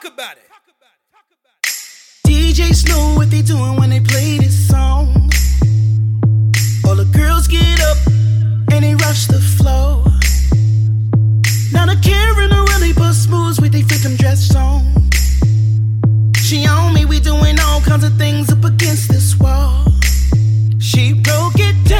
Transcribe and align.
Talk 0.00 0.12
about 0.12 0.36
it. 0.36 0.48
DJ 2.24 2.72
Snow, 2.72 3.14
what 3.16 3.32
they 3.32 3.42
doing 3.42 3.74
when 3.80 3.90
they 3.90 3.98
play 3.98 4.38
this 4.38 4.68
song. 4.68 5.08
All 6.86 6.94
the 6.94 7.10
girls 7.12 7.48
get 7.48 7.80
up 7.80 7.96
and 8.70 8.84
they 8.84 8.94
rush 8.94 9.26
the 9.26 9.40
flow. 9.40 10.04
Now 11.72 11.86
the 11.86 11.98
Karen 12.00 12.50
really 12.70 12.92
bust 12.92 13.28
moves 13.28 13.60
with 13.60 13.72
they 13.72 13.82
freakum 13.82 14.16
dress 14.16 14.54
on. 14.54 15.10
She 16.36 16.64
on 16.64 16.94
me, 16.94 17.04
we 17.04 17.18
doing 17.18 17.58
all 17.58 17.80
kinds 17.80 18.04
of 18.04 18.16
things 18.16 18.52
up 18.52 18.62
against 18.62 19.10
this 19.10 19.36
wall. 19.40 19.84
She 20.78 21.12
broke 21.12 21.58
it 21.58 21.74
down, 21.88 21.97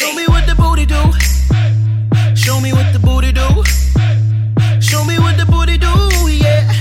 Show 0.00 0.14
me 0.14 0.26
what 0.28 0.46
the 0.46 0.54
booty 0.54 0.86
do. 0.86 0.96
Show 2.34 2.58
me 2.58 2.72
what 2.72 2.90
the 2.94 2.98
booty 2.98 3.32
do. 3.32 3.44
Show 4.80 5.04
me 5.04 5.18
what 5.18 5.36
the 5.36 5.44
booty 5.44 5.76
do, 5.76 5.92
yeah. 6.26 6.72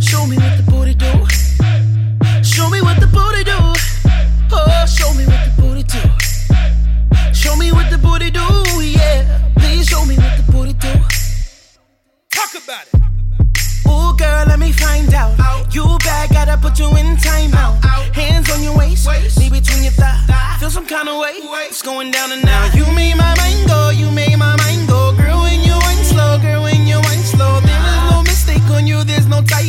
Show 0.00 0.26
me 0.26 0.36
what 0.38 0.56
the 0.56 0.64
booty 0.68 0.92
do. 0.92 1.06
Show 2.42 2.68
me 2.68 2.82
what 2.82 2.98
the 2.98 3.06
booty 3.06 3.44
do. 3.44 3.56
Oh, 4.50 4.86
show 4.90 5.14
me 5.14 5.24
what 5.24 5.44
the 5.46 5.52
booty 5.56 5.84
do. 5.84 6.02
Show 7.32 7.54
me 7.54 7.70
what 7.70 7.90
the 7.92 7.98
booty 7.98 8.32
do, 8.32 8.42
yeah. 8.82 9.52
Please 9.54 9.86
show 9.86 10.04
me 10.04 10.16
what 10.16 10.36
the 10.36 10.42
booty 10.50 10.72
do. 10.72 10.92
Talk 12.32 12.58
about 12.58 12.88
it. 12.92 13.00
Ooh, 13.86 14.16
girl, 14.18 14.46
let 14.48 14.58
me 14.58 14.72
find 14.72 15.14
out. 15.14 15.32
You 15.72 15.96
bad, 16.02 16.30
gotta 16.30 16.56
put 16.56 16.80
you 16.80 16.88
in 16.96 17.14
timeout. 17.22 17.84
Hands 18.12 18.50
on 18.50 18.64
your 18.64 18.76
waist, 18.76 19.06
knee 19.38 19.48
between 19.48 19.84
your 19.84 19.92
thighs. 19.92 20.58
Feel 20.58 20.70
some 20.70 20.86
kind 20.86 21.08
of 21.08 21.20
way. 21.20 21.34
It's 21.66 21.82
going 21.82 22.10
down 22.12 22.30
and 22.30 22.44
now. 22.44 22.70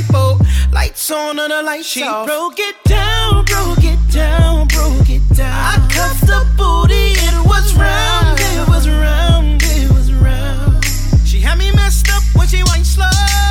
There's. 0.04 0.40
Lights 0.72 1.10
on 1.12 1.40
or 1.40 1.48
the 1.48 1.62
lights 1.64 1.88
she 1.88 2.04
off. 2.04 2.26
broke 2.28 2.60
it 2.60 2.76
down, 2.84 3.46
broke 3.46 3.84
it 3.84 4.00
down, 4.12 4.68
broke 4.68 5.10
it 5.10 5.22
down. 5.34 5.54
I 5.54 5.88
cuffed 5.90 6.28
the 6.28 6.46
booty, 6.58 7.14
it 7.16 7.46
was 7.46 7.74
round, 7.76 8.40
it 8.40 8.68
was 8.68 8.90
round, 8.90 9.62
it 9.64 9.90
was 9.92 10.12
round. 10.14 10.84
She 11.26 11.40
had 11.40 11.58
me 11.58 11.72
messed 11.72 12.10
up 12.10 12.24
when 12.36 12.48
she 12.48 12.64
wine 12.64 12.84
slow. 12.84 13.10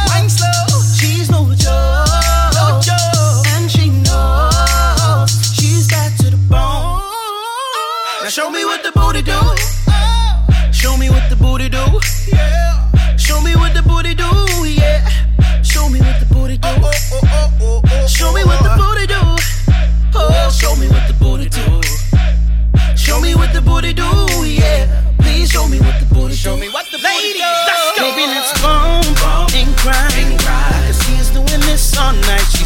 Wine 0.09 0.29
slow. 0.29 0.83
She's 0.99 1.31
no 1.31 1.45
joke. 1.55 2.09
No 2.55 2.81
joke. 2.83 3.47
And 3.57 3.71
she 3.71 3.89
knows 3.91 5.31
she's 5.57 5.89
bad 5.89 6.13
to 6.19 6.31
the 6.31 6.37
bone. 6.49 7.01
Now 8.23 8.29
show 8.29 8.51
me 8.51 8.65
what 8.65 8.83
the 8.83 8.93
booty 8.93 9.23
do. 9.23 9.33
Oh. 9.33 9.57
Show 10.73 10.97
me 10.97 11.09
what 11.09 11.29
the 11.31 11.37
booty 11.37 11.69
do. 11.69 11.85
Yeah. 12.29 13.17
Show 13.17 13.41
me 13.41 13.55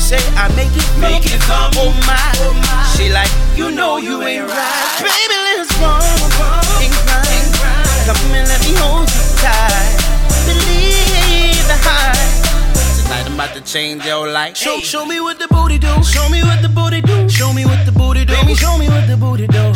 say 0.09 0.17
I 0.41 0.49
make 0.57 0.73
it, 0.73 0.89
make 0.97 1.27
it 1.29 1.41
come. 1.45 1.69
Oh 1.77 1.93
my, 2.09 2.17
she 2.97 3.13
like 3.13 3.29
you 3.55 3.71
know 3.71 3.99
you 3.99 4.23
ain't 4.23 4.49
right. 4.49 5.05
Baby, 5.05 5.37
let's 5.45 5.69
bump 5.77 6.01
and 6.81 6.93
grind. 7.05 8.09
Come 8.09 8.17
and 8.33 8.49
let 8.49 8.61
me 8.65 8.73
hold 8.81 9.05
you 9.05 9.25
tight. 9.37 10.01
Believe 10.49 11.61
the 11.69 11.77
hype. 11.85 12.17
Tonight 13.05 13.27
I'm 13.29 13.35
about 13.35 13.53
to 13.55 13.61
change 13.61 14.07
your 14.07 14.27
life. 14.33 14.57
Show, 14.57 14.81
show 14.81 15.05
me 15.05 15.21
what 15.21 15.39
the 15.39 15.49
booty 15.49 15.79
do. 15.79 15.93
Show 16.03 16.27
me 16.31 16.43
what 16.43 16.63
the 16.63 16.71
booty 16.71 17.03
do. 17.03 17.29
Show 17.29 17.53
me 17.53 17.67
what 17.67 17.85
the 17.85 17.93
booty 17.93 18.25
do. 18.25 18.33
Baby, 18.33 18.55
show 18.55 18.79
me 18.79 18.89
what 18.89 19.07
the 19.07 19.17
booty 19.17 19.47
do. 19.47 19.75